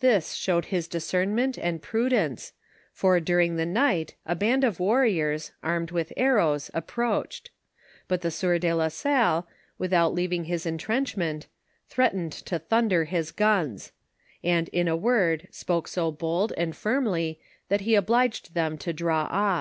[0.00, 2.54] This showed his discernment and prudence,
[2.92, 7.52] for during the night a band of warriors, armed with arrows, approached;
[8.08, 9.46] but the sieur de la Salle,
[9.78, 11.46] without leaving his intrenchment,
[11.86, 13.92] threatened to thunder his guns;
[14.42, 19.28] and in a word spoke so bold and fiimly, that he obliged them to draw
[19.30, 19.56] off.